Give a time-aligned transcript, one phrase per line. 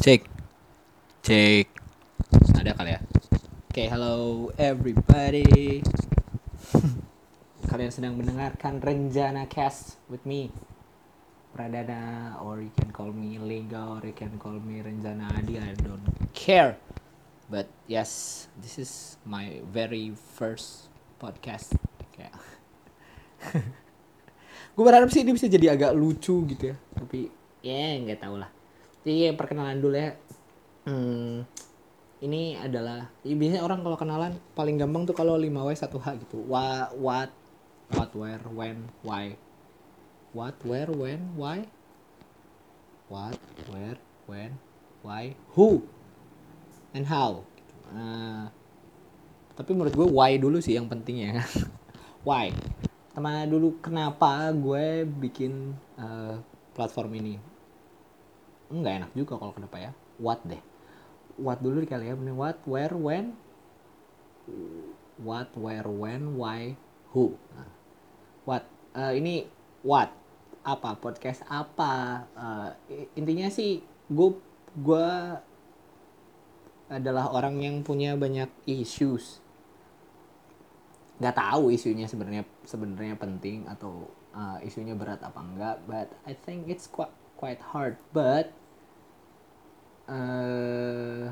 [0.00, 0.24] Cek.
[1.20, 1.68] Cek.
[2.56, 3.00] Ada kali ya?
[3.68, 5.84] Oke, hello everybody.
[7.68, 10.48] Kalian sedang mendengarkan Renjana Cast with me.
[11.52, 15.60] Pradana or you can call me Lega or you can call me Renjana Adi.
[15.60, 16.00] I don't
[16.32, 16.80] care.
[17.52, 20.88] But yes, this is my very first
[21.20, 21.76] podcast.
[22.16, 22.32] Kayak
[24.80, 27.28] gue berharap sih ini bisa jadi agak lucu gitu ya tapi
[27.60, 28.48] ya nggak tahu lah
[29.04, 30.12] jadi perkenalan dulu ya.
[30.84, 31.44] Hmm,
[32.20, 36.44] ini adalah ya biasanya orang kalau kenalan paling gampang tuh kalau 5W 1H gitu.
[36.44, 36.92] What
[37.90, 39.40] what where when why.
[40.36, 41.66] What where when why?
[43.08, 43.40] What
[43.72, 44.60] where when
[45.02, 45.82] why who?
[46.94, 47.46] And how
[47.90, 48.46] Nah,
[49.58, 51.42] tapi menurut gue why dulu sih yang penting ya.
[52.26, 52.54] Why?
[53.10, 56.38] Sama dulu kenapa gue bikin uh,
[56.70, 57.49] platform ini
[58.70, 59.90] nggak enak juga kalau kenapa ya?
[60.22, 60.62] What deh?
[61.34, 63.34] What dulu kali ya what where when?
[65.18, 66.78] What where when why
[67.12, 67.34] who?
[67.52, 67.70] Nah,
[68.46, 69.50] what uh, ini
[69.82, 70.14] what?
[70.62, 70.94] Apa?
[70.96, 72.24] Podcast apa?
[72.38, 72.70] Uh,
[73.18, 74.30] intinya sih gue
[74.78, 75.10] gue
[76.90, 79.42] adalah orang yang punya banyak issues.
[81.18, 86.70] Nggak tahu isunya sebenarnya sebenarnya penting atau uh, isunya berat apa enggak but I think
[86.70, 87.96] it's quite quite hard.
[88.12, 88.52] But
[90.10, 91.30] uh,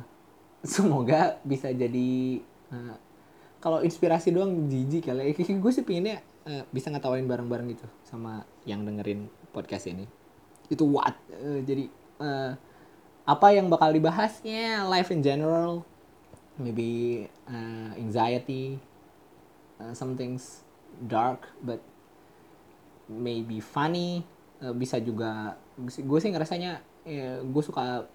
[0.63, 2.41] semoga bisa jadi
[2.71, 2.95] uh,
[3.59, 8.87] kalau inspirasi doang jijik kali gue sih pinginnya uh, bisa ngetawain bareng-bareng gitu sama yang
[8.87, 10.07] dengerin podcast ini.
[10.71, 11.19] Itu what?
[11.35, 11.91] Uh, jadi
[12.23, 12.53] uh,
[13.29, 15.83] apa yang bakal dibahasnya life in general.
[16.59, 18.79] Maybe uh, anxiety.
[19.79, 20.67] Uh, some things
[21.07, 21.83] dark but
[23.11, 24.23] maybe funny.
[24.59, 28.11] Uh, bisa juga gue sih ngerasanya ya, gue suka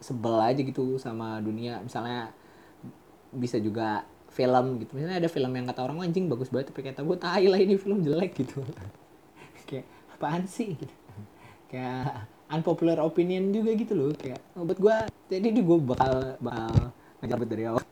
[0.00, 1.78] sebel aja gitu sama dunia.
[1.84, 2.32] Misalnya
[3.30, 4.96] bisa juga film gitu.
[4.96, 7.76] Misalnya ada film yang kata orang anjing bagus banget tapi kata gue tai lah ini
[7.76, 8.64] film jelek gitu.
[9.68, 10.74] Kayak apaan sih?
[10.74, 10.94] Gitu.
[11.70, 14.10] kayak unpopular opinion juga gitu loh.
[14.18, 14.96] Kayak oh, buat gue
[15.30, 16.90] jadi gue bakal bakal
[17.22, 17.84] ngejabut dari awal.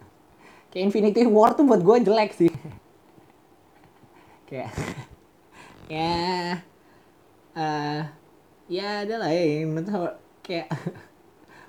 [0.75, 2.50] Kayak Infinity War tuh buat gue jelek sih.
[4.50, 4.75] Kayak
[5.94, 6.12] ya
[7.56, 8.00] uh,
[8.69, 10.12] ya ada lah ya nonton
[10.44, 10.69] kayak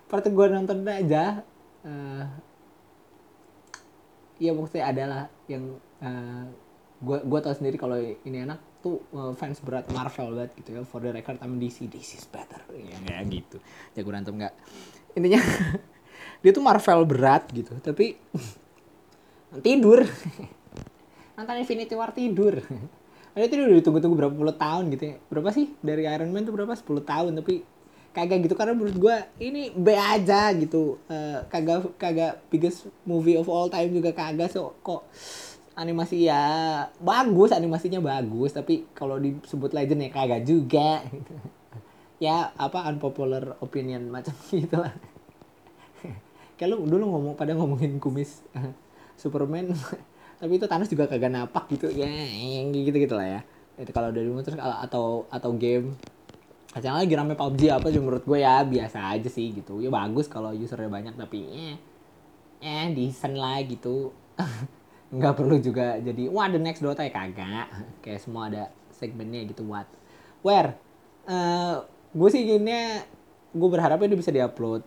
[0.09, 1.45] part gue nonton aja
[1.85, 2.25] uh,
[4.41, 6.49] ya maksudnya adalah yang uh,
[6.99, 10.81] gue gue tau sendiri kalau ini anak tuh uh, fans berat Marvel banget gitu ya
[10.87, 12.63] for the record I'm DC DC is better.
[12.75, 13.57] Ya kayak gitu.
[13.95, 14.53] Jago berantem nggak.
[15.19, 15.39] Intinya
[16.43, 18.15] dia tuh Marvel berat gitu tapi
[19.67, 20.07] tidur.
[21.35, 22.63] Nonton Infinity War tidur.
[23.35, 25.15] Ada itu udah ditunggu-tunggu berapa puluh tahun gitu ya.
[25.27, 25.75] Berapa sih?
[25.79, 26.73] Dari Iron Man tuh berapa?
[26.73, 27.63] 10 tahun tapi
[28.15, 30.97] kagak gitu karena menurut gue ini B aja gitu.
[31.05, 35.05] Uh, kagak kagak biggest movie of all time juga kagak so kok
[35.79, 36.43] animasi ya
[36.99, 40.99] bagus animasinya bagus tapi kalau disebut legend ya kagak juga.
[42.19, 44.91] Ya apa unpopular opinion macam gitu lah
[46.59, 48.43] kayak lu dulu ngomong pada ngomongin kumis
[49.21, 49.71] Superman
[50.43, 53.41] tapi itu Thanos juga kagak napak gitu ya yang gitu gitu lah ya.
[53.79, 55.95] Itu kalau dari terus atau atau game
[56.69, 59.81] Kacang lagi rame PUBG apa juga menurut gue ya biasa aja sih gitu.
[59.81, 61.75] Ya bagus kalau usernya banyak tapi eh
[62.61, 64.13] eh decent lah gitu.
[65.15, 67.09] Nggak perlu juga jadi wah the next Dota ya?
[67.09, 67.73] Kagak.
[68.05, 69.89] Kayak semua ada segmennya gitu what
[70.45, 70.77] where
[71.25, 71.81] uh,
[72.13, 73.01] gue sih gini
[73.49, 74.85] gue berharapnya ini bisa diupload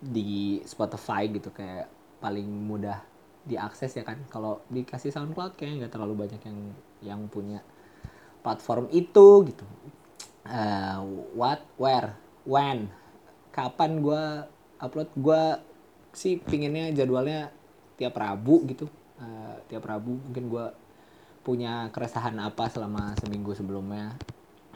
[0.00, 1.92] di Spotify gitu kayak
[2.24, 3.04] paling mudah
[3.44, 4.16] diakses ya kan.
[4.32, 6.58] Kalau dikasih SoundCloud kayak nggak terlalu banyak yang
[7.04, 7.60] yang punya
[8.40, 9.66] platform itu gitu
[10.52, 11.00] uh,
[11.32, 12.12] what where
[12.44, 12.92] when.
[13.52, 14.24] Kapan gue
[14.78, 15.08] upload?
[15.16, 15.42] Gue
[16.12, 17.48] sih pinginnya jadwalnya
[17.96, 18.86] tiap Rabu gitu.
[19.16, 20.66] Uh, tiap Rabu mungkin gue
[21.42, 24.14] punya keresahan apa selama seminggu sebelumnya.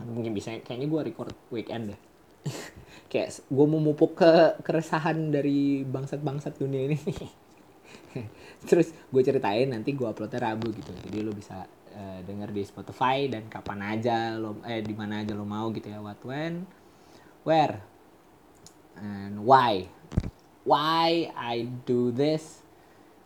[0.01, 2.01] Mungkin bisa kayaknya gue record weekend deh.
[3.13, 7.01] Kayak gue mau mupuk ke keresahan dari bangsat-bangsat dunia ini.
[8.69, 10.93] Terus gue ceritain nanti gue uploadnya Rabu gitu.
[11.09, 11.65] Jadi lo bisa
[11.97, 15.89] uh, denger di Spotify dan kapan aja lo eh di mana aja lo mau gitu
[15.89, 16.69] ya what when
[17.43, 17.81] where
[19.01, 19.89] and why.
[20.67, 22.65] Why I do this?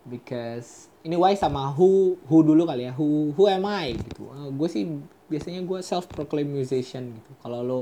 [0.05, 4.29] Because ini why sama who who dulu kali ya who who am I gitu.
[4.29, 4.85] Uh, gue sih
[5.31, 7.31] biasanya gue self proclaim musician gitu.
[7.41, 7.81] Kalau lo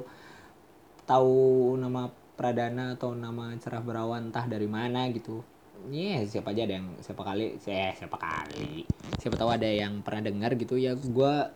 [1.09, 5.43] tahu nama Pradana atau nama cerah berawan entah dari mana gitu
[5.87, 8.83] Iya yeah, siapa aja ada yang siapa kali eh siapa kali.
[9.23, 10.99] Siapa tahu ada yang pernah dengar gitu ya.
[10.99, 11.47] Gue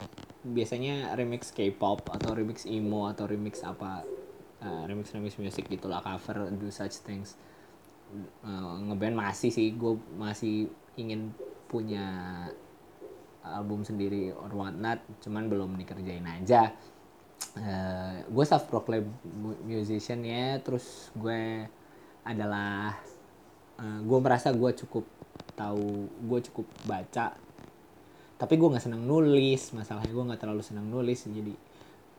[0.46, 4.06] biasanya remix K-pop atau remix emo atau remix apa
[4.62, 7.34] uh, remix remix musik gitulah cover do such things.
[8.44, 11.32] Uh, ngeband masih sih gue masih ingin
[11.66, 12.04] punya
[13.42, 16.70] album sendiri or what not cuman belum dikerjain aja.
[17.52, 19.12] Uh, gue self proclaimed
[19.66, 21.66] musician ya terus gue
[22.22, 22.96] adalah
[23.82, 25.04] uh, gue merasa gue cukup
[25.58, 27.34] tahu gue cukup baca.
[28.38, 31.54] Tapi gue nggak senang nulis masalahnya gue nggak terlalu senang nulis jadi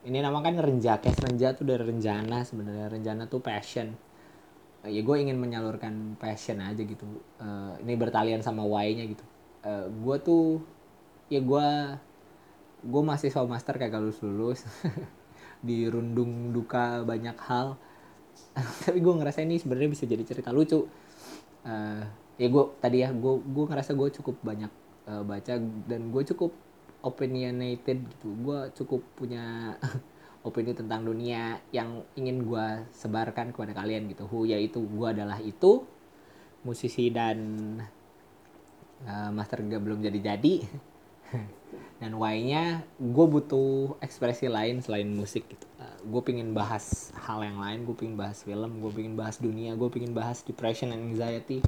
[0.04, 2.92] ini nama kan renjakes renja tuh dari renjana sebenarnya.
[2.92, 3.96] Renjana tuh passion.
[4.84, 7.08] Ya gue ingin menyalurkan passion aja gitu.
[7.40, 9.24] Uh, ini bertalian sama why-nya gitu.
[9.64, 10.46] Uh, gue tuh
[11.32, 11.68] ya gue
[12.84, 14.60] gue masih mahasiswa master kayak lulus lulus
[15.68, 17.80] dirundung duka banyak hal.
[18.84, 20.84] Tapi gue ngerasa ini sebenarnya bisa jadi cerita lucu
[21.68, 22.04] uh,
[22.40, 24.72] ya gue tadi ya gue gue ngerasa gue cukup banyak
[25.08, 26.52] uh, baca dan gue cukup
[27.04, 28.28] opinionated gitu.
[28.40, 29.76] Gue cukup punya
[30.48, 32.66] opini tentang dunia yang ingin gue
[32.96, 34.28] sebarkan kepada kalian gitu.
[34.28, 35.84] Hu yaitu gue adalah itu
[36.64, 37.40] musisi dan
[39.04, 40.54] uh, master gak belum jadi jadi
[42.02, 45.66] dan why-nya gue butuh ekspresi lain selain musik gitu.
[45.80, 49.40] Uh, eh, gue pingin bahas hal yang lain gue pingin bahas film gue pingin bahas
[49.40, 51.64] dunia gue pingin bahas depression and anxiety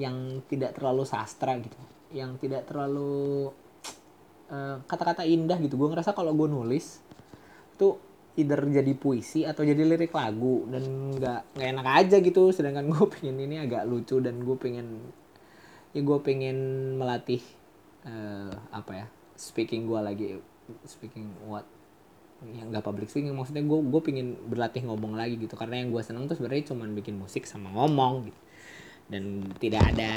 [0.00, 1.78] yang tidak terlalu sastra gitu.
[2.14, 3.50] Yang tidak terlalu
[4.46, 5.74] Eh, kata-kata uh, indah gitu.
[5.74, 7.02] Gue ngerasa kalau gue nulis
[7.74, 7.98] tuh
[8.38, 10.86] either jadi puisi atau jadi lirik lagu dan
[11.18, 12.54] nggak nggak enak aja gitu.
[12.54, 15.10] Sedangkan gue pengen ini agak lucu dan gue pengen
[15.90, 16.58] ya gue pengen
[16.94, 17.42] melatih
[18.06, 19.06] uh, apa ya
[19.36, 20.26] speaking gue lagi
[20.88, 21.66] speaking what
[22.44, 25.56] yang nggak public speaking maksudnya gue gue pengen berlatih ngomong lagi gitu.
[25.56, 28.40] Karena yang gue seneng tuh sebenarnya cuma bikin musik sama ngomong gitu.
[29.06, 30.12] Dan tidak ada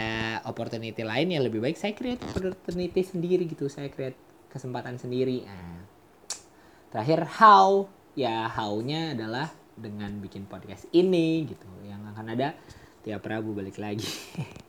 [0.49, 3.71] opportunity lain ya lebih baik saya create opportunity sendiri gitu.
[3.71, 4.19] Saya create
[4.51, 5.47] kesempatan sendiri.
[5.47, 5.87] Nah,
[6.91, 7.87] terakhir how?
[8.17, 9.47] Ya how-nya adalah
[9.79, 11.69] dengan bikin podcast ini gitu.
[11.87, 12.57] Yang akan ada
[13.05, 14.09] tiap Rabu balik lagi.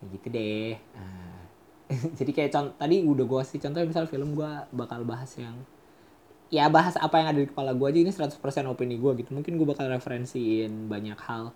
[0.00, 0.80] Ya gitu deh.
[0.96, 1.29] Nah,
[2.18, 5.58] jadi kayak contoh tadi udah gue kasih contoh misal film gue bakal bahas yang
[6.50, 9.30] ya bahas apa yang ada di kepala gue aja ini 100% opini gue gitu.
[9.30, 11.54] Mungkin gue bakal referensiin banyak hal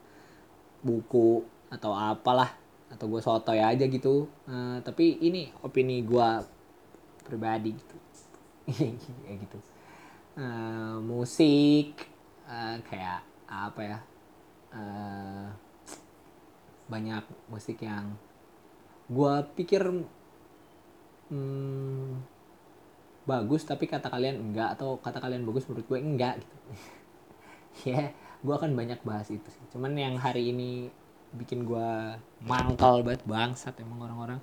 [0.87, 2.55] buku atau apalah
[2.91, 4.31] atau gue sotoy aja gitu.
[4.47, 6.29] Uh, tapi ini opini gue
[7.27, 7.97] pribadi gitu.
[9.27, 9.59] Kayak gitu.
[10.35, 11.95] Uh, musik
[12.51, 13.99] uh, kayak apa ya
[14.75, 15.47] uh,
[16.91, 18.19] banyak musik yang
[19.07, 19.85] gue pikir
[21.35, 22.23] hmm,
[23.27, 26.57] bagus tapi kata kalian enggak atau kata kalian bagus menurut gue enggak gitu.
[27.91, 28.11] Ya yeah
[28.45, 29.65] gue akan banyak bahas itu sih.
[29.73, 30.93] Cuman yang hari ini
[31.33, 31.91] bikin gue
[32.45, 34.39] mangkal banget bangsat emang orang-orang.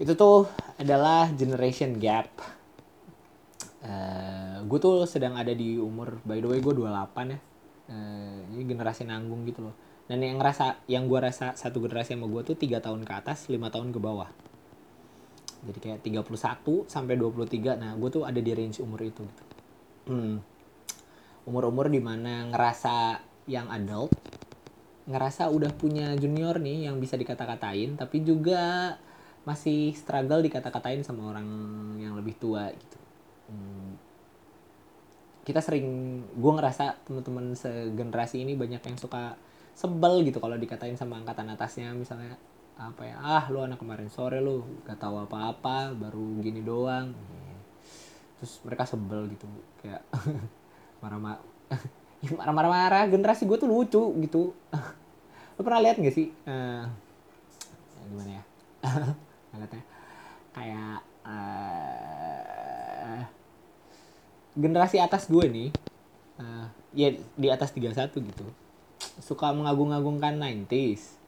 [0.00, 0.48] Itu tuh
[0.80, 2.32] adalah generation gap.
[3.84, 7.38] Uh, gue tuh sedang ada di umur by the way gue 28 ya.
[7.84, 9.76] Uh, ini generasi nanggung gitu loh.
[10.08, 13.52] Dan yang ngerasa yang gue rasa satu generasi sama gue tuh tiga tahun ke atas
[13.52, 14.32] lima tahun ke bawah
[15.64, 19.44] jadi kayak 31 sampai 23 nah gue tuh ada di range umur itu gitu.
[20.08, 20.44] Hmm.
[21.44, 24.12] Umur-umur di mana ngerasa yang adult
[25.04, 28.96] ngerasa udah punya junior nih yang bisa dikata-katain tapi juga
[29.44, 31.48] masih struggle dikata-katain sama orang
[32.00, 32.98] yang lebih tua gitu.
[33.44, 34.00] Hmm.
[35.44, 35.84] kita sering
[36.32, 39.36] gue ngerasa teman-teman segenerasi ini banyak yang suka
[39.74, 41.92] sebel gitu kalau dikatain sama angkatan atasnya.
[41.92, 42.38] Misalnya
[42.74, 43.16] apa ya?
[43.22, 47.14] Ah lu anak kemarin sore lu gak tahu apa-apa baru gini doang.
[48.40, 49.46] Terus mereka sebel gitu
[49.80, 50.02] kayak
[51.02, 51.42] marah-marah
[52.38, 54.52] marah-marah generasi gue tuh lucu gitu.
[55.54, 56.86] Lo pernah lihat gak sih uh,
[58.10, 58.44] gimana ya?
[59.54, 59.86] Katanya
[60.54, 63.20] kayak uh,
[64.54, 65.70] generasi atas gue nih
[66.38, 68.46] uh, ya di atas 31 gitu
[69.18, 71.18] suka mengagung-agungkan 90s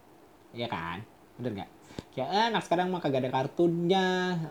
[0.55, 1.03] ya kan
[1.37, 1.71] bener gak
[2.17, 4.07] kayak eh, anak sekarang mah kagak ada kartunnya.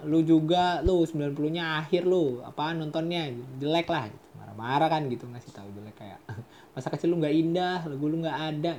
[0.05, 2.45] Lu juga lu 90 nya akhir lu.
[2.45, 3.33] Apa nontonnya?
[3.57, 4.05] Jelek lah.
[4.05, 4.25] Gitu
[4.55, 6.19] marah kan gitu ngasih tahu jelek kayak
[6.73, 8.73] masa kecil lu nggak indah lagu lu nggak ada.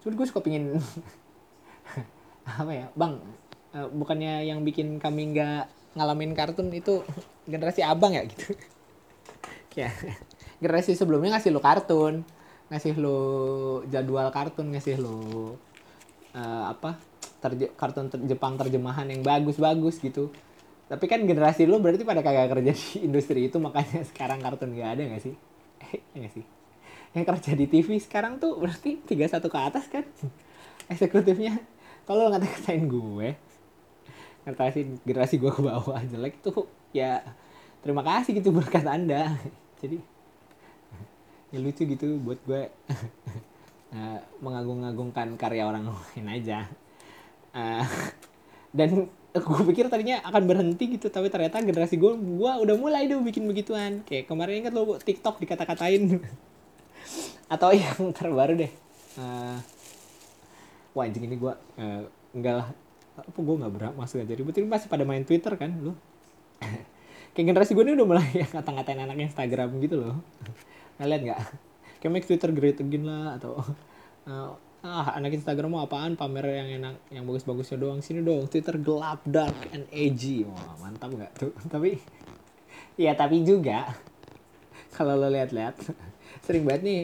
[0.00, 0.78] Cuma gue suka pingin
[2.62, 2.86] apa ya?
[2.94, 3.20] Bang
[3.74, 5.66] uh, bukannya yang bikin kami nggak
[5.98, 7.02] ngalamin kartun itu
[7.44, 8.54] generasi abang ya gitu.
[9.76, 9.92] Ya
[10.56, 12.24] generasi sebelumnya ngasih lu kartun
[12.72, 13.20] ngasih lu
[13.92, 15.52] jadwal kartun ngasih lu
[16.36, 17.00] uh, apa
[17.40, 20.28] terje kartun ter Jepang terjemahan yang bagus-bagus gitu
[20.86, 24.90] tapi kan generasi lu berarti pada kagak kerja di industri itu makanya sekarang kartun gak
[24.98, 25.34] ada gak sih?
[25.82, 26.44] Eh, gak sih?
[27.10, 30.04] Yang kerja di TV sekarang tuh berarti 31 ke atas kan?
[30.92, 31.58] Eksekutifnya.
[32.06, 33.28] Kalau nggak ngatain gue,
[34.46, 37.18] ngertasin generasi gue ke bawah jelek tuh ya
[37.82, 39.34] terima kasih gitu berkat anda.
[39.82, 39.98] Jadi
[41.50, 42.70] ya lucu gitu buat gue
[43.96, 46.68] uh, mengagung-agungkan karya orang lain aja.
[47.56, 47.84] Uh,
[48.76, 53.16] dan gue pikir tadinya akan berhenti gitu tapi ternyata generasi gue gue udah mulai deh
[53.16, 54.04] bikin begituan.
[54.04, 56.20] Kayak kemarin ingat lo TikTok dikata-katain.
[57.52, 58.72] Atau yang terbaru deh.
[59.16, 59.56] Uh,
[60.92, 62.02] wah anjing ini gue uh,
[62.36, 62.68] enggak lah.
[63.16, 64.36] Apa gue nggak berhak masuk aja.
[64.36, 65.96] Ribet ini masih pada main Twitter kan lo
[67.36, 70.16] kayak generasi gue ini udah mulai ngata-ngatain anak Instagram gitu loh.
[71.00, 71.40] Ngeliat nggak
[72.06, 73.58] kayak make Twitter great again lah atau
[74.30, 74.54] uh,
[74.86, 76.14] ah anak Instagram mau apaan?
[76.14, 77.98] Pamer yang enak yang bagus-bagusnya doang.
[77.98, 80.46] Sini dong Twitter gelap dark and edgy.
[80.46, 81.50] Wah mantap nggak tuh?
[81.74, 81.98] Tapi
[82.94, 83.90] ya tapi juga
[84.96, 85.74] kalau lo lihat-lihat
[86.46, 87.00] sering banget nih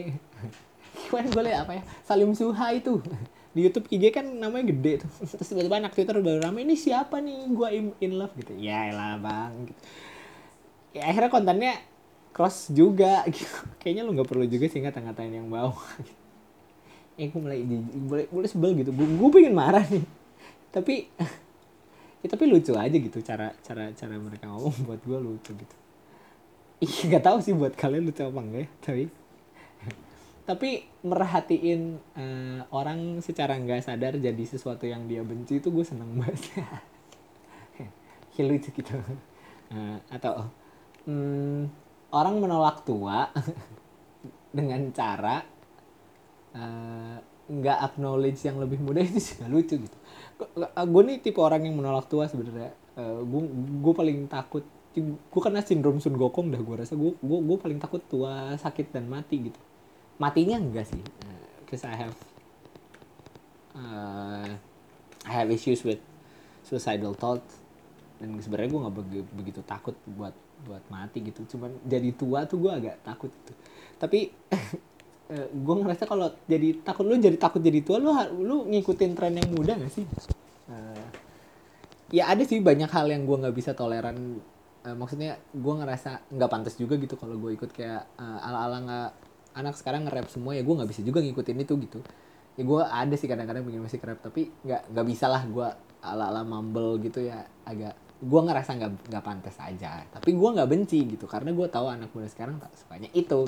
[1.11, 1.83] kemarin gue liat apa ya?
[2.07, 3.03] Salim Suha itu
[3.51, 5.11] di YouTube IG kan namanya gede tuh.
[5.35, 7.51] Terus tiba-tiba Twitter baru rame ini siapa nih?
[7.51, 8.55] Gue in, love gitu.
[8.55, 9.81] Ya elah bang gitu.
[10.93, 11.73] ya akhirnya kontennya
[12.33, 13.55] cross juga gitu.
[13.77, 15.77] kayaknya lo nggak perlu juga sih ngata-ngatain yang bawah.
[17.13, 17.61] Eh gue mulai
[18.09, 18.89] boleh boleh sebel gitu.
[18.89, 20.01] Gue gue pengen marah nih.
[20.73, 21.13] Tapi
[22.25, 24.73] ya tapi lucu aja gitu cara cara cara mereka ngomong.
[24.89, 25.75] Buat gue lucu gitu.
[26.81, 29.05] Ih nggak tahu sih buat kalian lucu apa enggak ya tapi.
[30.43, 30.69] Tapi
[31.05, 36.41] merhatiin uh, orang secara nggak sadar jadi sesuatu yang dia benci itu gue seneng banget.
[38.33, 38.97] Ya lucu gitu.
[39.69, 40.49] Uh, atau
[41.05, 41.69] um,
[42.13, 43.33] orang menolak tua
[44.57, 45.53] dengan cara
[46.53, 47.17] Eh,
[47.49, 49.97] nggak uh, acknowledge yang lebih muda itu sih lucu gitu.
[50.61, 52.77] Gue nih tipe orang yang menolak tua sebenarnya.
[52.93, 53.25] Uh,
[53.81, 54.61] gue paling takut
[54.93, 56.93] gue kena sindrom Sun Gokong dah gue rasa.
[56.93, 59.57] Gue paling takut tua sakit dan mati gitu.
[60.21, 62.17] Matinya enggak sih uh, cause I have
[63.73, 64.53] uh,
[65.25, 65.97] I have issues with
[66.61, 67.62] suicidal thoughts
[68.23, 68.95] dan sebenarnya gue nggak
[69.35, 70.31] begitu, takut buat
[70.63, 71.43] buat mati gitu.
[71.43, 73.51] Cuman jadi tua tuh gue agak takut gitu.
[73.99, 74.31] Tapi
[75.35, 79.35] eh, gue ngerasa kalau jadi takut lu jadi takut jadi tua lu lu ngikutin tren
[79.35, 80.07] yang muda gak sih?
[80.71, 81.03] Uh,
[82.15, 84.39] ya ada sih banyak hal yang gue nggak bisa toleran.
[84.87, 88.77] Uh, maksudnya gue ngerasa nggak pantas juga gitu kalau gue ikut kayak uh, ala ala
[88.87, 89.09] nggak
[89.53, 91.99] anak sekarang nge-rap semua ya gue nggak bisa juga ngikutin itu gitu.
[92.55, 95.67] Ya gue ada sih kadang-kadang pengen musik rap tapi nggak nggak bisa lah gue
[96.03, 100.07] ala ala mumble gitu ya agak gue ngerasa nggak nggak pantas aja.
[100.07, 103.47] Tapi gue nggak benci gitu karena gue tahu anak muda sekarang tak sukanya itu.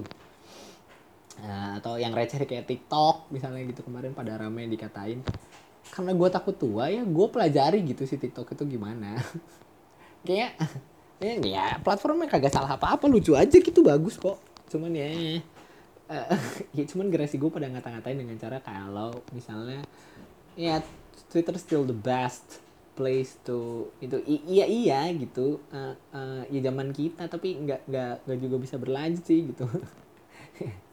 [1.40, 5.24] Nah, atau yang receh kayak TikTok misalnya gitu kemarin pada rame dikatain.
[5.92, 9.16] Karena gue takut tua ya gue pelajari gitu si TikTok itu gimana.
[10.26, 10.58] Kayak
[11.22, 14.42] ya, ya platformnya kagak salah apa-apa lucu aja gitu bagus kok.
[14.74, 15.06] Cuman ya
[16.10, 16.28] uh,
[16.78, 19.86] ya cuman generasi gue pada ngata-ngatain dengan cara kalau misalnya
[20.58, 20.82] ya
[21.30, 22.65] Twitter still the best
[22.96, 24.18] place to itu.
[24.26, 25.60] Iya iya gitu.
[25.70, 29.68] Uh, uh, ya zaman kita tapi nggak nggak nggak juga bisa berlanjut sih gitu.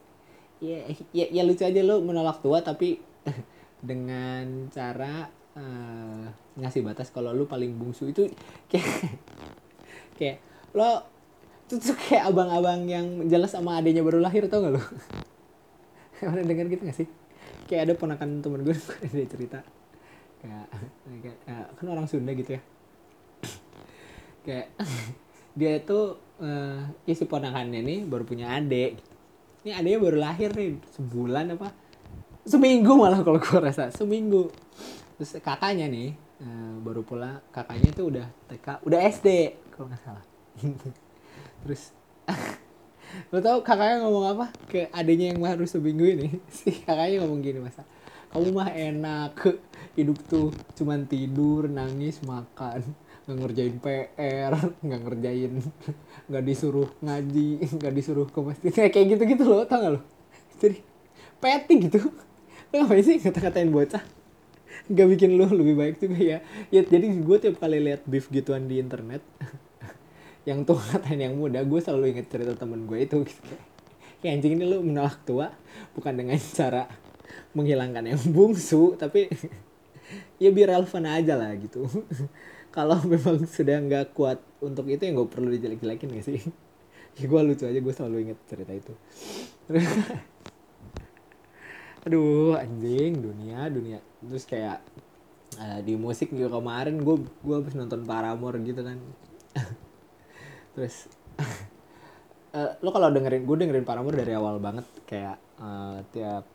[0.63, 0.79] Ya,
[1.11, 2.95] ya ya lucu aja lo menolak tua tapi
[3.83, 5.27] dengan cara
[5.59, 6.23] uh,
[6.55, 8.31] ngasih batas kalau lu paling bungsu itu
[8.71, 9.11] kayak
[10.15, 10.37] kayak
[10.71, 11.03] lo
[11.67, 14.83] itu tuh kayak abang-abang yang jelas sama adanya baru lahir tau gak lo
[16.23, 17.07] pernah dengar gitu gak sih?
[17.67, 18.75] Kayak ada ponakan temen gue
[19.11, 19.59] dia cerita
[20.43, 20.67] kayak,
[21.23, 22.61] kayak kan orang Sunda gitu ya.
[24.43, 24.67] Kayak
[25.55, 25.99] dia itu
[26.43, 29.13] uh, ya si ponakannya nih baru punya adik gitu.
[29.63, 31.71] Ini adanya baru lahir nih sebulan apa?
[32.43, 34.51] Seminggu malah kalau gue rasa seminggu.
[35.15, 36.11] Terus kakaknya nih
[36.43, 39.27] uh, baru pula kakaknya itu udah TK udah SD
[39.71, 40.25] kalau nggak salah.
[41.63, 41.95] Terus
[43.31, 46.27] lo tau kakaknya ngomong apa ke adanya yang baru seminggu ini?
[46.57, 47.87] Si kakaknya ngomong gini masa
[48.33, 49.33] kamu mah enak.
[49.97, 52.81] Hidup tuh cuman tidur nangis makan.
[53.23, 55.53] Nggak ngerjain PR nggak ngerjain
[56.27, 58.71] nggak disuruh ngaji nggak disuruh ke masjid.
[58.73, 60.01] Kayak gitu gitu loh tau gak lo?
[60.57, 60.81] Jadi
[61.37, 62.09] petty gitu.
[62.73, 64.01] Lo ngapain sih kata-katain bocah?
[64.89, 66.37] Nggak bikin lo lebih baik juga ya.
[66.73, 69.21] Ya jadi gue tiap kali lihat beef gituan di internet
[70.49, 73.23] yang tuh katain yang muda gue selalu inget cerita temen gue itu.
[74.25, 75.53] Kayak anjing ini lo menolak tua
[75.93, 77.02] bukan dengan cara
[77.53, 79.29] menghilangkan yang bungsu tapi
[80.41, 81.85] ya biar relevan aja lah gitu.
[82.75, 86.41] Kalau memang sudah nggak kuat untuk itu ya nggak perlu dijelek-jelekin gak sih?
[87.13, 88.89] Ya gue lucu aja gue selalu inget cerita itu.
[92.09, 94.01] Aduh anjing dunia dunia.
[94.25, 94.81] Terus kayak
[95.61, 98.97] uh, di musik juga kemarin gue gue habis nonton Paramore gitu kan.
[100.73, 101.05] Terus
[102.57, 104.89] uh, lo kalau dengerin gue dengerin Paramore dari awal banget.
[105.05, 106.49] Kayak uh, tiap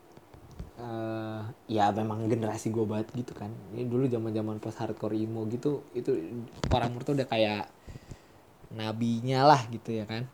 [0.79, 3.51] uh, ya memang generasi gue banget gitu kan.
[3.75, 6.15] Ini dulu zaman zaman post hardcore emo gitu itu
[6.71, 7.69] Paramore tuh udah kayak
[8.73, 10.25] nabinya lah gitu ya kan.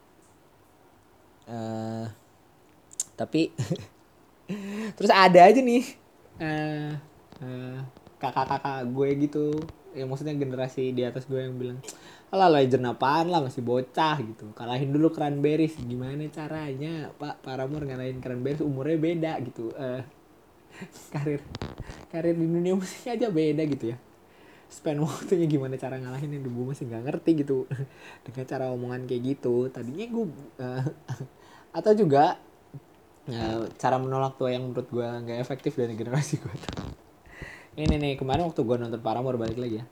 [1.45, 2.07] Uh,
[3.15, 3.53] tapi
[4.97, 5.85] terus ada aja nih
[6.41, 6.93] uh,
[7.41, 7.79] uh,
[8.21, 9.47] kakak-kakak gue gitu.
[9.95, 11.79] Ya maksudnya generasi di atas gue yang bilang
[12.35, 14.51] lah legend apaan lah masih bocah gitu.
[14.59, 15.79] Kalahin dulu Cranberries.
[15.79, 17.39] Gimana caranya pak?
[17.47, 19.71] Paramore ngalahin Cranberries umurnya beda gitu.
[19.79, 20.03] Uh,
[21.15, 21.43] karir
[22.11, 23.99] karir di dunia musiknya aja beda gitu ya.
[24.71, 27.69] Spend waktunya gimana cara ngalahin yang gue masih nggak ngerti gitu.
[28.25, 30.25] Dengan cara omongan kayak gitu tadinya gue
[30.61, 30.85] uh,
[31.75, 32.39] atau juga
[33.31, 36.55] uh, cara menolak tuh yang menurut gue nggak efektif dari generasi gue
[37.75, 39.87] ini nih kemarin waktu gue nonton Paramore balik lagi ya.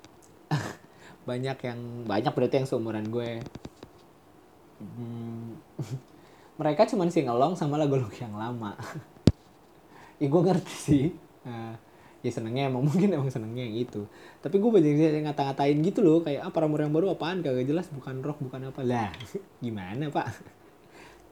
[1.28, 3.42] Banyak yang banyak berarti yang seumuran gue.
[4.78, 5.58] Hmm,
[6.58, 8.74] mereka cuman singelong sama lagu-lagu yang lama
[10.22, 11.04] ya gue ngerti sih.
[11.42, 11.74] Uh,
[12.22, 14.06] ya senengnya emang mungkin emang senengnya yang itu.
[14.38, 17.42] Tapi gue banyak yang ngata-ngatain gitu loh kayak apa ah, ramur yang baru apaan?
[17.42, 18.80] Kagak jelas bukan rock bukan apa.
[18.86, 19.10] Lah
[19.64, 20.26] gimana pak?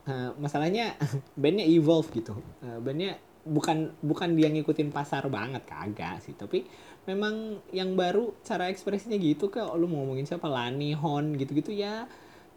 [0.05, 0.99] Uh, masalahnya
[1.39, 2.35] bandnya evolve gitu.
[2.59, 6.35] Uh, bandnya bukan bukan dia ngikutin pasar banget kagak sih.
[6.35, 6.67] Tapi
[7.07, 10.51] memang yang baru cara ekspresinya gitu kayak lu mau ngomongin siapa?
[10.51, 12.05] Lani Hon gitu-gitu ya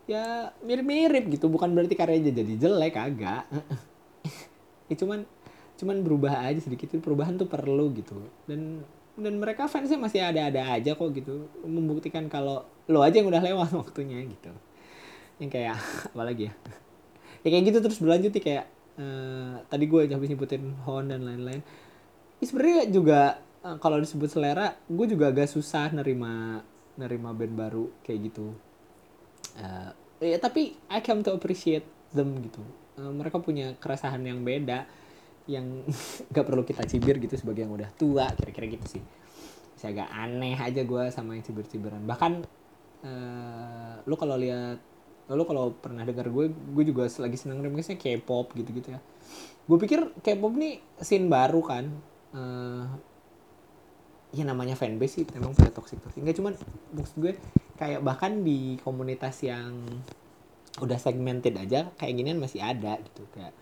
[0.05, 1.47] ya mirip-mirip gitu.
[1.47, 3.47] Bukan berarti karyanya jadi jelek kagak.
[4.85, 5.25] Ya cuman
[5.75, 8.15] cuman berubah aja sedikit perubahan tuh perlu gitu.
[8.47, 8.83] Dan
[9.15, 13.71] dan mereka fansnya masih ada-ada aja kok gitu membuktikan kalau lo aja yang udah lewat
[13.81, 14.51] waktunya gitu.
[15.39, 15.77] Yang kayak
[16.15, 16.53] apalagi ya?
[17.45, 18.65] Ya kayak gitu terus berlanjut nih kayak
[18.99, 21.61] uh, tadi gue habis nyebutin Hon dan lain-lain.
[22.43, 23.21] Ya sebenarnya juga
[23.63, 26.65] uh, kalau disebut selera gue juga agak susah nerima
[26.95, 28.55] nerima band baru kayak gitu.
[29.55, 32.63] Uh, ya tapi I come to appreciate them gitu.
[32.99, 34.87] Uh, mereka punya keresahan yang beda
[35.51, 35.85] yang
[36.35, 39.03] gak perlu kita cibir gitu sebagai yang udah tua kira-kira gitu sih.
[39.75, 42.03] Masih agak aneh aja gue sama yang cibir-cibiran.
[42.05, 42.33] Bahkan
[43.05, 44.81] uh, lu kalau lihat
[45.25, 49.01] lalu kalau pernah dengar gue gue juga lagi seneng remixnya K-pop gitu-gitu ya.
[49.65, 51.85] Gue pikir K-pop nih scene baru kan
[52.37, 52.85] uh,
[54.35, 56.53] ya namanya fanbase sih memang pada toxic toxic nggak cuman
[56.91, 57.33] maksud gue
[57.79, 59.87] kayak bahkan di komunitas yang
[60.83, 63.55] udah segmented aja kayak ginian masih ada gitu kayak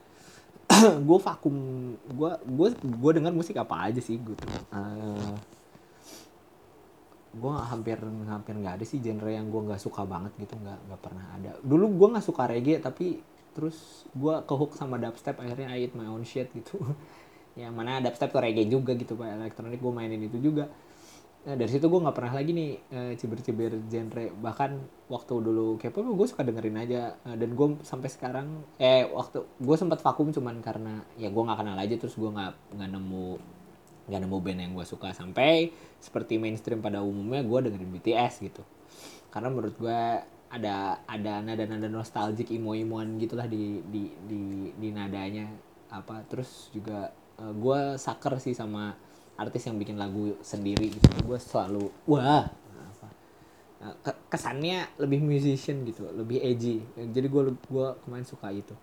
[1.08, 1.56] gue vakum
[1.96, 4.46] gue gue gue dengar musik apa aja sih gitu.
[4.72, 5.36] Uh,
[7.32, 7.96] gue hampir
[8.28, 11.50] hampir nggak ada sih genre yang gue nggak suka banget gitu nggak nggak pernah ada.
[11.60, 13.20] Dulu gue nggak suka reggae tapi
[13.52, 16.80] terus gue kehook sama dubstep akhirnya I eat my own shit gitu.
[17.52, 19.28] Ya mana dubstep tuh reggae juga gitu pak.
[19.28, 20.72] Elektronik gue mainin itu juga
[21.42, 24.30] nah dari situ gue nggak pernah lagi nih uh, cibir-cibir genre.
[24.30, 24.70] Bahkan
[25.10, 27.18] waktu dulu K-pop gue suka dengerin aja.
[27.26, 31.58] Uh, dan gue sampai sekarang eh waktu gue sempat vakum cuman karena ya gue nggak
[31.58, 33.26] kenal aja terus gue nggak nggak nemu
[34.06, 35.10] nggak nemu band yang gue suka.
[35.10, 38.62] Sampai seperti mainstream pada umumnya gue dengerin BTS gitu.
[39.34, 40.00] Karena menurut gue
[40.52, 45.50] ada ada nada-nada nostalgic imo-imoan gitulah di di di di nadanya.
[45.90, 47.10] Apa terus juga
[47.42, 48.94] uh, eh, gue saker sih sama
[49.38, 51.06] artis yang bikin lagu sendiri gitu.
[51.24, 52.50] Gue selalu wah
[53.82, 56.82] eh, kesannya lebih musician gitu lebih edgy.
[56.96, 58.74] Jadi gue gue kemarin suka itu.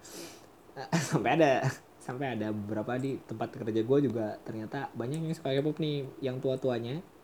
[1.09, 1.67] Sampai ada
[1.99, 6.41] sampai ada beberapa di tempat kerja gue juga ternyata banyak yang suka K-pop nih yang
[6.41, 6.97] tua-tuanya.
[6.97, 7.18] tuh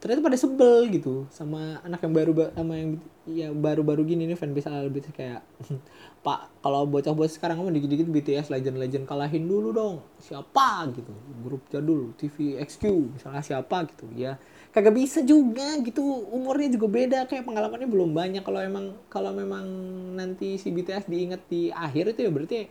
[0.00, 2.90] ternyata pada sebel gitu sama anak yang baru sama yang
[3.24, 5.40] ya baru-baru gini nih fanbase lebih kayak
[6.24, 9.96] pak kalau bocah-bocah sekarang kamu dikit-dikit BTS legend-legend kalahin dulu dong.
[10.20, 10.88] Siapa?
[10.92, 11.12] gitu.
[11.44, 14.08] Grup jadul TV XQ misalnya siapa gitu.
[14.16, 14.40] Ya
[14.72, 16.00] kagak bisa juga gitu.
[16.32, 18.40] Umurnya juga beda kayak pengalamannya belum banyak.
[18.40, 19.64] Kalau emang kalau memang
[20.16, 22.68] nanti si BTS diinget di akhir itu ya berarti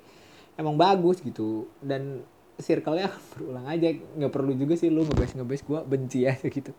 [0.57, 1.69] emang bagus gitu.
[1.77, 2.25] Dan
[2.59, 3.89] circle-nya berulang aja.
[3.93, 6.71] Nggak perlu juga sih lu ngebes ngebes gue benci aja gitu.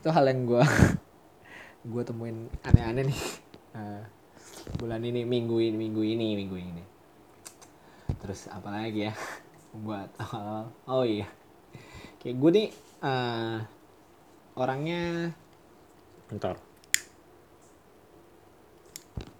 [0.00, 0.62] Itu hal yang gue
[1.92, 3.20] gue temuin aneh-aneh nih.
[3.76, 4.02] Uh,
[4.80, 6.84] bulan ini minggu ini minggu ini minggu ini.
[8.22, 9.14] Terus apa lagi ya?
[9.76, 11.28] Buat awal oh iya.
[12.22, 12.68] Kayak gue nih
[13.04, 13.58] uh,
[14.56, 15.30] orangnya
[16.26, 16.56] bentar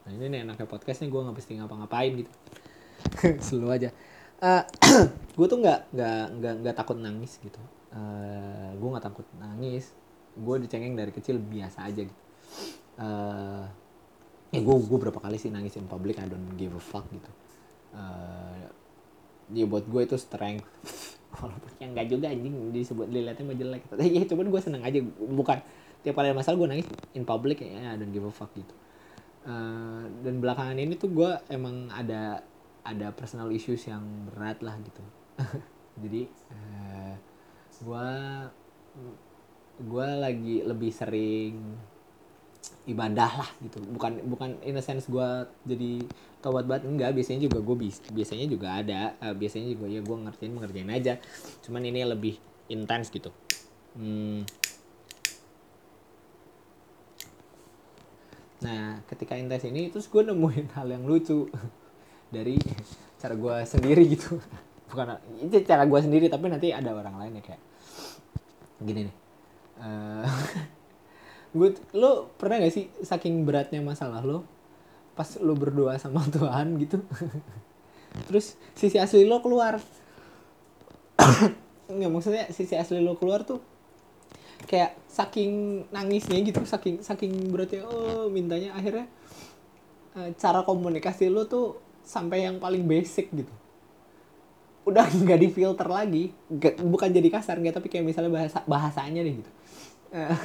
[0.06, 2.32] nah ini nih enaknya podcast nih gue nggak pasti ngapa-ngapain gitu.
[3.42, 3.90] Selalu aja.
[4.38, 4.62] Uh,
[5.36, 7.60] gue tuh nggak nggak nggak nggak takut nangis gitu.
[7.92, 9.92] Uh, eh, gue nggak takut nangis.
[10.32, 12.22] Gue dicengeng dari kecil biasa aja gitu.
[12.96, 13.68] Uh,
[14.56, 17.28] eh gue gue berapa kali sih nangis in public I don't give a fuck gitu.
[17.92, 18.64] Uh,
[19.52, 20.64] ya buat gue itu strength.
[21.36, 23.82] Walaupun yang enggak juga anjing disebut dilihatnya mah jelek.
[24.16, 25.04] Ya cuman gue seneng aja.
[25.20, 25.58] Bukan
[26.00, 28.72] tiap kali ada masalah gue nangis in public ya I don't give a fuck gitu.
[29.44, 32.40] Uh, dan belakangan ini tuh gue emang ada
[32.86, 35.02] ada personal issues yang berat lah gitu
[36.02, 36.22] jadi
[36.52, 37.14] uh,
[37.84, 38.08] gue
[39.76, 41.54] gue lagi lebih sering
[42.86, 43.82] ibadah lah gitu.
[43.82, 45.28] Bukan bukan in a sense gue
[45.68, 46.02] jadi
[46.40, 47.10] tobat banget enggak.
[47.12, 49.14] Biasanya juga gue bis biasanya juga ada.
[49.20, 51.14] Uh, biasanya juga ya gue ngertiin mengerjain aja.
[51.66, 52.38] Cuman ini lebih
[52.72, 53.30] intens gitu.
[53.96, 54.44] Hmm.
[58.56, 61.46] nah ketika intens ini terus gue nemuin hal yang lucu
[62.34, 62.56] dari
[63.20, 64.40] cara gue sendiri gitu
[64.86, 67.62] bukan itu cara gue sendiri tapi nanti ada orang lain ya kayak
[68.82, 69.16] gini nih.
[69.76, 70.24] Uh,
[71.56, 74.44] gue lo pernah gak sih saking beratnya masalah lo
[75.16, 77.00] pas lo berdoa sama Tuhan gitu?
[78.28, 79.80] Terus sisi asli lo keluar.
[81.86, 83.62] Nggak maksudnya sisi asli lo keluar tuh
[84.66, 89.06] kayak saking nangisnya gitu saking saking beratnya oh mintanya akhirnya
[90.16, 93.52] uh, cara komunikasi lo tuh sampai yang paling basic gitu
[94.86, 96.32] udah nggak difilter lagi.
[96.48, 99.52] Gak, bukan jadi kasar nggak tapi kayak misalnya bahasa bahasanya deh gitu.
[100.16, 100.38] Uh,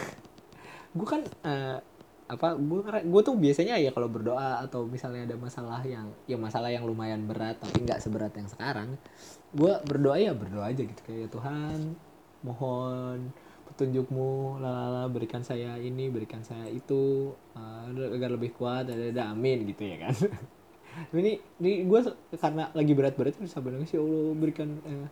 [0.98, 1.78] gue kan uh,
[2.26, 6.74] apa gue gue tuh biasanya ya kalau berdoa atau misalnya ada masalah yang ya masalah
[6.74, 8.98] yang lumayan berat tapi nggak seberat yang sekarang
[9.54, 10.98] gue berdoa ya berdoa aja gitu.
[11.06, 11.78] Kayak ya Tuhan
[12.42, 13.32] mohon
[13.72, 19.88] petunjukmu lalala berikan saya ini berikan saya itu uh, agar lebih kuat ada amin gitu
[19.88, 20.16] ya kan
[21.16, 22.00] ini ini gue
[22.36, 25.08] karena lagi berat-berat terus sabar sih ya Allah berikan uh,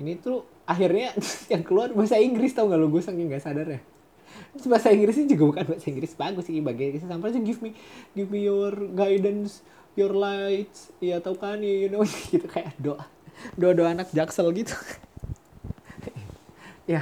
[0.00, 1.12] ini tuh akhirnya
[1.52, 2.88] yang keluar bahasa Inggris tau gak lo?
[2.88, 3.80] Gue saking gak sadar ya.
[4.64, 7.76] Bahasa Inggrisnya juga bukan bahasa Inggris bagus sih bagi sampai aja give me
[8.16, 9.60] give me your guidance
[9.92, 12.00] your lights ya tau kan you know
[12.32, 13.04] gitu kayak doa
[13.60, 14.74] doa doa anak jaksel gitu.
[16.82, 16.98] Ya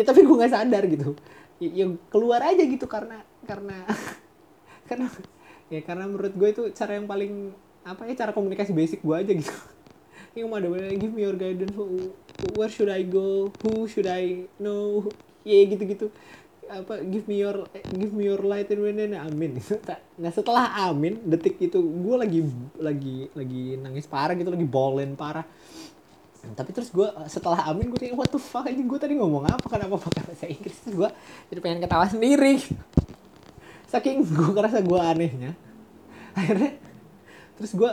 [0.00, 1.12] ya tapi gue nggak sadar gitu.
[1.60, 3.84] Ya, ya keluar aja gitu karena karena
[4.88, 5.12] karena
[5.72, 7.52] ya karena menurut gue itu cara yang paling
[7.84, 9.54] apa ya cara komunikasi basic gue aja gitu.
[10.34, 10.66] Yang mau ada
[10.98, 11.78] give me your guidance
[12.58, 13.54] where should I go?
[13.62, 15.06] Who should I know?
[15.46, 16.06] Ya yeah, gitu gitu
[16.64, 19.60] apa give me your give me your light and wind and amin.
[20.22, 22.40] Nah setelah amin detik itu gue lagi
[22.80, 25.44] lagi lagi nangis parah gitu lagi bolen parah.
[26.44, 28.64] Tapi terus gue setelah amin gue tanya what the fuck?
[28.68, 29.64] Ini gue tadi ngomong apa?
[29.68, 30.78] Kenapa pakai bahasa Inggris?
[30.88, 31.08] Gue
[31.52, 32.60] jadi pengen ketawa sendiri
[33.94, 35.52] saking gue ngerasa gue anehnya.
[36.34, 36.74] Akhirnya
[37.54, 37.86] terus gue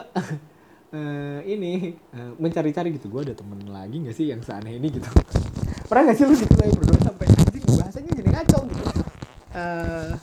[0.97, 3.07] uh, ini uh, mencari-cari gitu.
[3.13, 5.05] Gue ada temen lagi gak sih yang seaneh ini gitu?
[5.85, 8.83] Pernah gak sih lu gitu saya berdoa sampai anjing bahasanya jadi ngaco gitu.
[9.51, 10.13] Uh,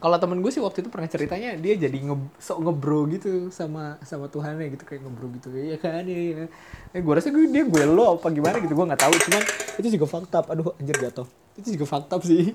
[0.00, 3.98] kalau temen gue sih waktu itu pernah ceritanya dia jadi nge sok ngebro gitu sama
[4.06, 4.86] sama Tuhan ya gitu.
[4.86, 6.46] Kayak ngebro gitu ya kan ya, ya.
[6.94, 9.14] Eh, gue rasa gue dia gue lo apa gimana gitu gue nggak tahu.
[9.18, 9.42] Cuman
[9.82, 11.26] itu juga fakta aduh anjir jatuh.
[11.58, 12.54] Itu juga fakta sih.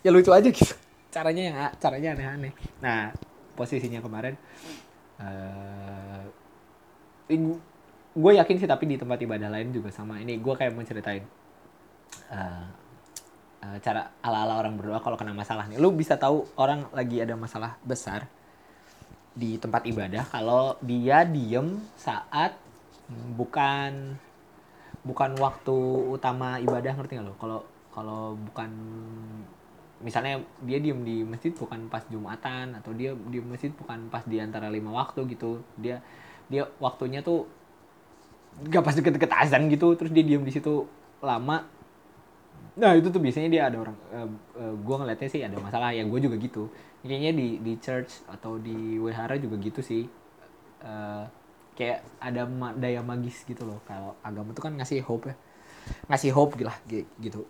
[0.00, 0.72] Ya lucu aja gitu
[1.10, 2.52] caranya yang caranya aneh-aneh.
[2.82, 3.10] Nah
[3.58, 4.34] posisinya kemarin
[5.20, 6.24] uh,
[8.10, 10.18] gue yakin sih tapi di tempat ibadah lain juga sama.
[10.22, 11.22] Ini gue kayak mau ceritain
[12.30, 12.66] uh,
[13.62, 15.78] uh, cara ala-ala orang berdoa kalau kena masalah nih.
[15.78, 18.26] Lu bisa tahu orang lagi ada masalah besar
[19.30, 22.58] di tempat ibadah kalau dia diem saat
[23.10, 24.18] bukan
[25.06, 25.76] bukan waktu
[26.12, 27.60] utama ibadah ngerti nggak lo kalau
[27.94, 28.70] kalau bukan
[30.00, 34.40] misalnya dia diem di masjid bukan pas jumatan atau dia di masjid bukan pas di
[34.40, 35.60] antara lima waktu gitu.
[35.76, 36.00] Dia
[36.48, 37.46] dia waktunya tuh
[38.66, 40.88] gak pas deket-deket azan gitu terus dia diem di situ
[41.20, 41.68] lama.
[42.80, 45.92] Nah itu tuh biasanya dia ada orang uh, uh, gue ngeliatnya sih ada masalah.
[45.92, 46.72] Ya gue juga gitu.
[47.04, 50.08] Kayaknya di di church atau di wihara juga gitu sih.
[50.80, 51.28] Uh,
[51.76, 53.84] kayak ada ma daya magis gitu loh.
[53.84, 55.36] Kalau agama tuh kan ngasih hope ya.
[56.08, 56.78] Ngasih hope gitu lah
[57.20, 57.44] gitu.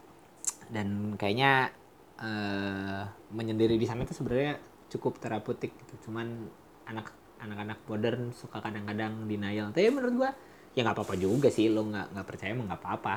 [0.71, 1.75] Dan kayaknya
[2.21, 3.03] uh,
[3.33, 4.61] menyendiri di sana tuh sebenarnya
[4.93, 6.09] cukup terapeutik gitu.
[6.09, 6.49] Cuman
[6.87, 9.73] anak anak-anak modern suka kadang-kadang denial.
[9.73, 10.31] Tapi menurut gua
[10.77, 11.73] ya nggak apa-apa juga sih.
[11.73, 13.15] Lo nggak nggak percaya emang nggak apa-apa.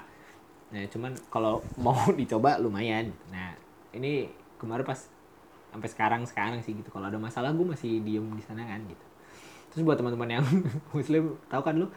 [0.74, 3.12] Nah cuman kalau mau dicoba lumayan.
[3.30, 3.54] Nah
[3.94, 5.00] ini kemarin pas
[5.70, 6.90] sampai sekarang sekarang sih gitu.
[6.90, 9.06] Kalau ada masalah gue masih diem di sana kan gitu.
[9.74, 10.46] Terus buat teman-teman yang
[10.96, 11.88] muslim tahu kan lu?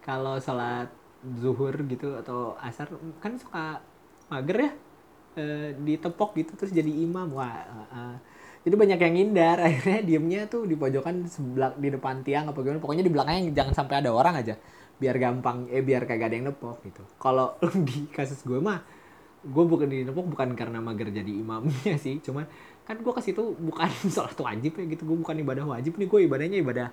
[0.00, 0.88] Kalau sholat
[1.36, 2.88] zuhur gitu atau asar
[3.20, 3.84] kan suka
[4.32, 4.72] mager ya
[5.40, 5.44] e,
[5.80, 7.32] ditepok gitu terus jadi imam.
[7.32, 8.00] Wah e, e,
[8.60, 12.80] jadi banyak yang ngindar akhirnya diemnya tuh di pojokan sebelah di depan tiang apa gimana.
[12.80, 14.54] Pokoknya di belakangnya jangan sampai ada orang aja.
[15.00, 17.02] Biar gampang eh biar kagak ada yang nepok gitu.
[17.16, 17.56] Kalau
[17.88, 18.84] di kasus gue mah
[19.40, 22.20] gue bukan di nepok bukan karena mager jadi imamnya sih.
[22.20, 22.44] Cuman
[22.84, 25.02] kan gue ke situ bukan sholat wajib ya gitu.
[25.08, 26.88] Gue bukan ibadah wajib nih gue ibadahnya ibadah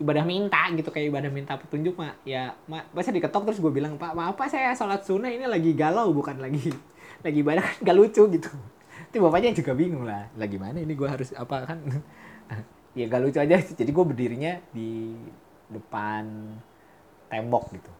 [0.00, 0.88] ibadah minta gitu.
[0.88, 4.48] Kayak ibadah minta petunjuk mah ya ma masa diketok terus gue bilang pak maaf pak
[4.48, 6.72] saya sholat sunnah ini lagi galau bukan lagi
[7.20, 8.50] lagi ibadah kan gak lucu gitu.
[9.12, 10.32] Itu bapaknya juga bingung lah.
[10.40, 11.78] Lagi mana ini gue harus apa kan?
[12.92, 15.16] Ya gak lucu aja jadi gue berdirinya di
[15.72, 16.28] depan
[17.32, 17.92] tembok gitu.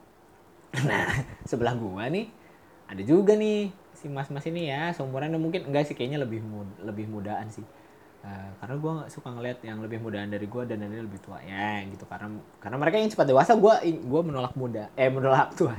[0.85, 1.09] Nah
[1.49, 2.27] sebelah gue nih
[2.93, 4.93] ada juga nih si mas-mas ini ya.
[4.93, 7.65] Seumuran mungkin enggak sih kayaknya lebih mud lebih mudaan sih.
[8.23, 11.41] Uh, karena gue suka ngeliat yang lebih mudaan dari gue dan ini lebih tua.
[11.41, 12.05] Ya gitu.
[12.05, 12.29] Karena
[12.61, 15.73] karena mereka yang cepat dewasa gue gue menolak muda eh menolak tua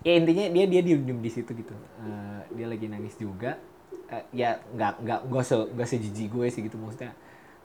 [0.00, 1.74] ya intinya dia dia diem di situ gitu.
[2.00, 3.60] Uh, dia lagi nangis juga.
[4.10, 7.14] Uh, ya nggak nggak nggak se nggak sejiji gue sih gitu maksudnya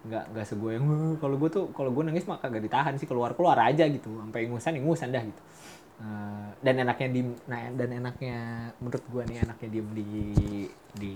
[0.06, 0.86] nggak nggak segue yang
[1.18, 4.10] kalau gue tuh kalau gue nangis mah kagak ditahan sih keluar keluar aja gitu.
[4.22, 5.42] Sampai ingusan ingusan dah gitu.
[5.96, 8.38] Uh, dan enaknya di nah dan enaknya
[8.84, 10.08] menurut gue nih enaknya diem di
[10.92, 11.14] di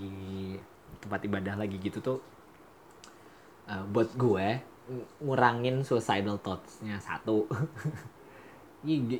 [1.04, 2.18] tempat ibadah lagi gitu tuh
[3.68, 4.46] uh, buat gue
[5.22, 7.46] ngurangin suicidal thoughts-nya satu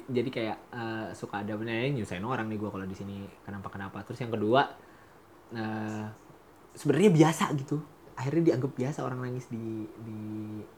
[0.09, 4.01] jadi kayak uh, suka ada benernya nyusahin orang nih gue kalau di sini kenapa kenapa
[4.09, 4.73] terus yang kedua
[5.53, 6.07] uh,
[6.75, 7.81] sebenarnya biasa gitu.
[8.17, 10.21] Akhirnya dianggap biasa orang nangis di di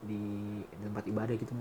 [0.06, 0.20] di,
[0.78, 1.52] tempat ibadah gitu.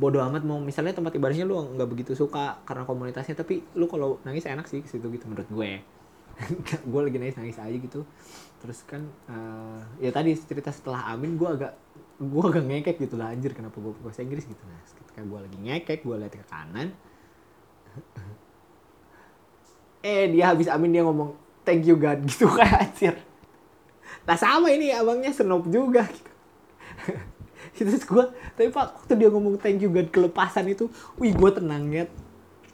[0.00, 4.16] Bodoh amat mau misalnya tempat ibadahnya lu nggak begitu suka karena komunitasnya tapi lu kalau
[4.24, 5.70] nangis enak sih situ gitu menurut gue.
[6.92, 8.06] Gue lagi nangis nangis aja gitu.
[8.62, 11.74] Terus kan uh, ya tadi cerita setelah Amin gue agak
[12.18, 15.58] gue agak ngekek gitu lah anjir kenapa gue bahasa Inggris gitu nah ketika gue lagi
[15.62, 16.88] ngekek gue lihat ke kanan.
[20.02, 23.14] Eh dia habis Amin dia ngomong thank you God gitu kayak anjir.
[24.26, 26.32] Nah sama ini abangnya senop juga gitu.
[27.78, 28.24] Terus gue,
[28.58, 32.10] tapi pak waktu dia ngomong thank you God kelepasan itu, wih gue tenang ya,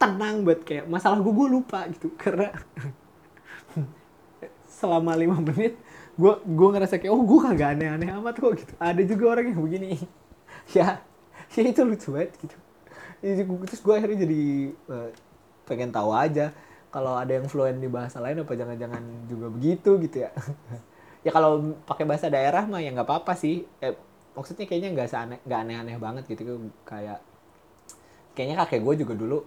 [0.00, 2.08] tenang banget kayak masalah gue gue lupa gitu.
[2.16, 2.48] Karena
[4.80, 5.76] selama lima menit
[6.14, 8.72] gue gue ngerasa kayak oh gue kagak aneh-aneh amat kok gitu.
[8.78, 9.98] Ada juga orang yang begini,
[10.76, 11.02] ya,
[11.54, 12.56] ya itu lucu banget gitu.
[13.64, 14.42] Terus gue akhirnya jadi
[14.92, 15.08] uh,
[15.64, 16.52] pengen tahu aja
[16.94, 20.30] kalau ada yang fluent di bahasa lain apa jangan-jangan juga begitu gitu ya
[21.26, 23.98] ya kalau pakai bahasa daerah mah ya nggak apa-apa sih eh,
[24.38, 27.18] maksudnya kayaknya nggak aneh nggak aneh-aneh banget gitu kayak
[28.38, 29.38] kayaknya kakek gue juga dulu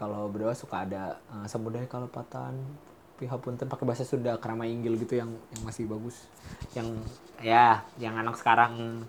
[0.00, 2.89] kalau berdoa suka ada uh, semudai patan pihak
[3.28, 6.30] punten pakai bahasa Sunda kerama inggil gitu yang yang masih bagus.
[6.72, 7.04] Yang
[7.44, 9.04] ya yang anak sekarang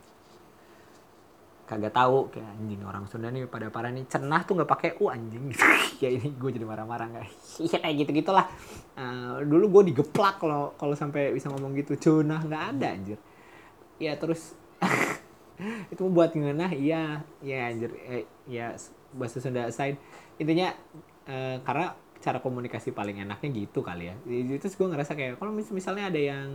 [1.72, 5.08] kagak tahu kayak anjing orang Sunda nih pada parah nih cenah tuh nggak pakai u
[5.08, 5.56] anjing.
[6.02, 7.28] Ya ini gue jadi marah-marah nggak?
[7.62, 8.50] Iya kayak gitu gitulah
[8.98, 11.96] uh, dulu gue digeplak kalau kalau sampai bisa ngomong gitu.
[11.96, 13.20] Cenah nggak ada anjir.
[14.02, 14.58] Ya terus
[15.94, 17.94] itu buat ngenah iya iya anjir.
[18.04, 18.76] Eh, ya
[19.16, 19.96] bahasa Sunda side
[20.42, 20.74] intinya
[21.30, 24.16] uh, karena cara komunikasi paling enaknya gitu kali ya.
[24.30, 26.50] Itu gue ngerasa kayak kalau mis misalnya ada yang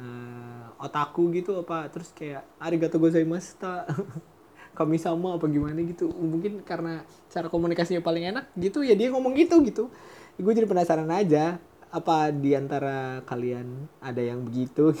[0.00, 3.86] uh, otaku gitu apa terus kayak arigato gozaimashita
[4.78, 5.78] kami sama apa gimana?
[5.84, 6.08] gitu.
[6.10, 9.92] Mungkin karena cara komunikasinya paling enak gitu ya dia ngomong gitu gitu.
[10.40, 11.60] Gue jadi penasaran aja
[11.92, 14.90] apa di antara kalian ada yang begitu?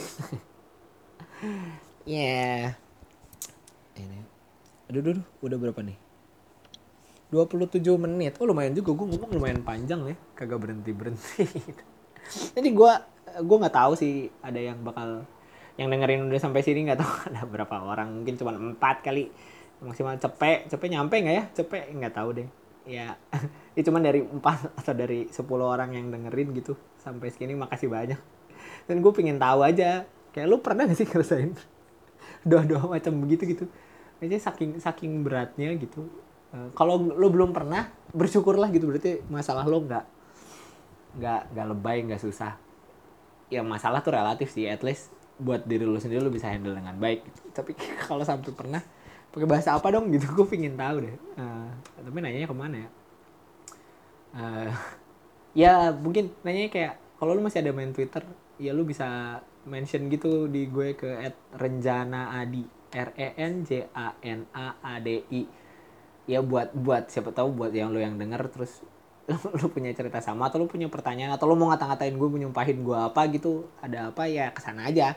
[2.02, 3.98] Ya yeah.
[3.98, 4.22] ini.
[4.90, 6.11] Aduh, aduh, aduh udah berapa nih
[7.32, 8.36] 27 menit.
[8.36, 8.92] Oh lumayan juga.
[8.92, 10.16] Gue ngomong lumayan panjang ya.
[10.36, 11.48] Kagak berhenti berhenti
[12.54, 12.92] jadi gue
[13.42, 15.26] gue nggak tahu sih ada yang bakal
[15.74, 18.22] yang dengerin udah sampai sini nggak tahu ada berapa orang.
[18.22, 19.32] Mungkin cuma empat kali.
[19.80, 20.68] Maksimal cepet.
[20.68, 21.44] Cepet nyampe nggak ya?
[21.56, 21.96] Cepet.
[21.96, 22.48] Nggak tahu deh.
[22.84, 23.16] Ya
[23.78, 28.20] itu cuma dari empat atau dari sepuluh orang yang dengerin gitu sampai segini makasih banyak.
[28.84, 30.04] Dan gue pengen tahu aja.
[30.32, 31.52] Kayak lu pernah gak sih ngerasain
[32.48, 33.64] doa-doa macam begitu gitu?
[34.22, 36.08] Aja saking saking beratnya gitu
[36.76, 38.92] kalau lu belum pernah bersyukurlah gitu.
[38.92, 40.04] Berarti masalah lo nggak
[41.16, 42.60] nggak nggak lebay nggak susah.
[43.48, 44.68] Ya masalah tuh relatif sih.
[44.68, 45.08] At least
[45.40, 47.24] buat diri lu sendiri lu bisa handle dengan baik.
[47.24, 47.40] Gitu.
[47.56, 47.72] tapi
[48.06, 48.82] kalau sampai pernah
[49.32, 50.28] pakai bahasa apa dong gitu?
[50.36, 51.16] Gue pingin tahu deh.
[51.40, 51.72] Uh,
[52.04, 52.88] tapi nanya ke mana ya?
[54.36, 54.70] Uh,
[55.64, 58.24] ya mungkin nanya kayak kalau lu masih ada main Twitter
[58.60, 62.84] ya lu bisa mention gitu di gue ke Renjana Adi.
[62.92, 65.61] R E N J A N A A D I
[66.30, 68.82] ya buat buat siapa tahu buat yang lu yang denger terus
[69.58, 72.98] lu punya cerita sama atau lu punya pertanyaan atau lu mau ngata-ngatain gue menyumpahin gue
[72.98, 75.14] apa gitu ada apa ya ke sana aja.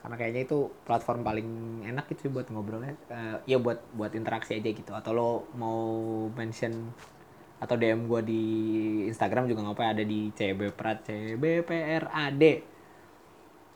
[0.00, 1.48] Karena kayaknya itu platform paling
[1.82, 2.94] enak gitu buat ngobrolnya.
[3.10, 4.92] Uh, ya buat buat interaksi aja gitu.
[4.94, 5.82] Atau lo mau
[6.32, 6.94] mention
[7.56, 8.44] atau DM gue di
[9.08, 12.42] Instagram juga ngapa ada di CB Prat CB PRAD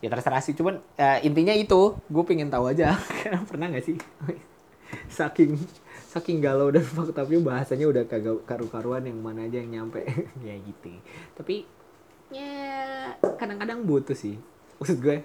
[0.00, 2.96] ya terserah sih cuman uh, intinya itu gue pengen tahu aja.
[2.96, 3.96] Karena pernah nggak sih?
[5.16, 5.60] Saking
[6.10, 6.82] saking galau dan
[7.18, 10.02] tapi bahasanya udah kagak karu-karuan yang mana aja yang nyampe.
[10.46, 10.90] Ya gitu.
[11.38, 11.62] Tapi
[12.34, 14.34] ya kadang-kadang butuh sih.
[14.82, 15.22] Maksud gue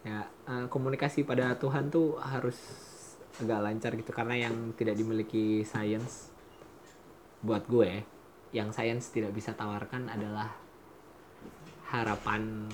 [0.00, 2.56] ya uh, komunikasi pada Tuhan tuh harus
[3.36, 6.32] agak lancar gitu karena yang tidak dimiliki sains
[7.44, 8.04] buat gue
[8.56, 10.56] yang sains tidak bisa tawarkan adalah
[11.92, 12.64] harapan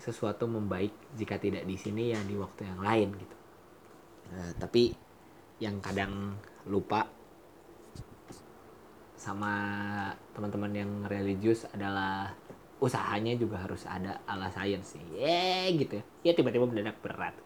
[0.00, 3.36] sesuatu membaik jika tidak di sini ya di waktu yang lain gitu.
[4.32, 5.03] Uh, tapi
[5.62, 6.34] yang kadang
[6.66, 7.06] lupa
[9.14, 9.54] sama
[10.36, 12.28] teman-teman yang religius adalah
[12.82, 15.04] usahanya juga harus ada ala sains sih.
[15.16, 16.04] Eh gitu ya.
[16.28, 17.34] Ya tiba-tiba mendadak berat.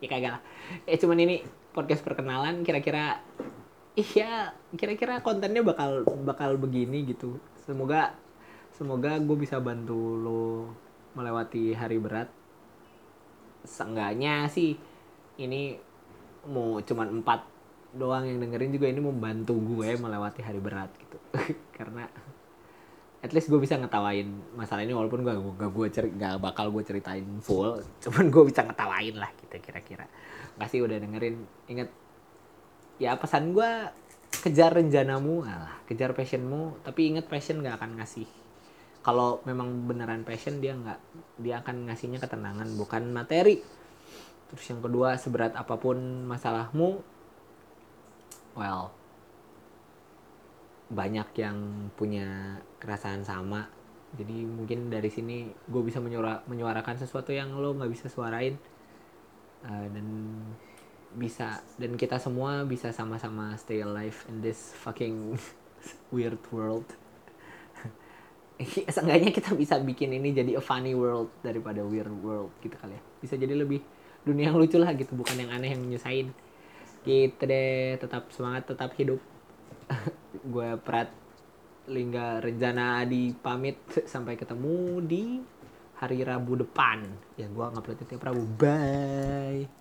[0.00, 0.42] Ya kagak lah.
[0.88, 1.44] Eh cuman ini
[1.76, 3.20] podcast perkenalan kira-kira
[3.92, 7.36] iya kira-kira kontennya bakal bakal begini gitu.
[7.60, 8.16] Semoga
[8.72, 10.72] semoga gue bisa bantu lo
[11.12, 12.32] melewati hari berat.
[13.68, 14.80] Seenggaknya sih
[15.36, 15.89] ini
[16.48, 17.40] mau cuman empat
[17.90, 21.18] doang yang dengerin juga ini membantu gue melewati hari berat gitu.
[21.76, 22.06] Karena
[23.20, 26.80] at least gue bisa ngetawain masalah ini walaupun gue gak gue ceri gak bakal gue
[26.80, 30.06] ceritain full cuman gue bisa ngetawain lah gitu kira-kira.
[30.56, 31.36] Kasih udah dengerin.
[31.68, 31.90] Inget
[33.00, 33.70] ya pesan gue
[34.30, 38.28] kejar rencanamu alah kejar passionmu tapi inget passion gak akan ngasih.
[39.00, 41.00] Kalau memang beneran passion dia nggak
[41.40, 43.79] dia akan ngasihnya ketenangan bukan materi
[44.50, 46.98] terus yang kedua seberat apa pun masalahmu
[48.58, 48.90] well
[50.90, 51.56] banyak yang
[51.94, 53.70] punya kerasaan sama.
[54.18, 58.58] Jadi mungkin dari sini gue bisa menyuara, menyuarakan sesuatu yang lo nggak bisa suarain.
[59.62, 60.06] Uh, dan
[61.14, 65.38] bisa dan kita semua bisa sama-sama stay alive in this fucking
[66.14, 66.86] weird world.
[68.94, 73.02] Seenggaknya kita bisa bikin ini jadi a funny world daripada weird world gitu kali ya.
[73.22, 73.78] Bisa jadi lebih
[74.24, 76.32] dunia yang lucu lah gitu bukan yang aneh yang nyusahin.
[77.04, 79.20] Gitu deh tetap semangat tetap hidup.
[80.52, 81.10] Gue Prat
[81.90, 85.24] Lingga Rencana Adi pamit sampai ketemu di
[85.98, 87.04] hari Rabu depan.
[87.36, 88.44] Ya gue ngupload tiap Rabu.
[88.56, 89.79] Bye